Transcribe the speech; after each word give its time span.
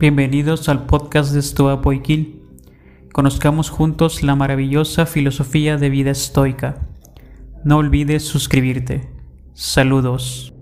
Bienvenidos 0.00 0.68
al 0.68 0.86
podcast 0.86 1.32
de 1.32 1.42
Stoa 1.42 1.82
Poikil. 1.82 2.40
Conozcamos 3.12 3.68
juntos 3.68 4.22
la 4.22 4.36
maravillosa 4.36 5.06
filosofía 5.06 5.76
de 5.76 5.90
vida 5.90 6.12
estoica. 6.12 6.86
No 7.64 7.78
olvides 7.78 8.22
suscribirte. 8.22 9.10
Saludos. 9.54 10.54